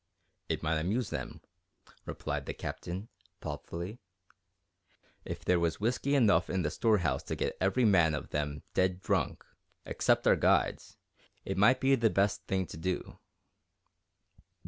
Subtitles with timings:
[0.49, 1.41] "It might amuse them,"
[2.07, 3.07] replied the Captain,
[3.39, 3.99] thoughtfully.
[5.25, 8.99] "If there was whiskey enough in the storehouse to get every man of them dead
[8.99, 9.45] drunk,
[9.85, 10.97] except our guides,
[11.45, 13.19] it might be the best thing to do."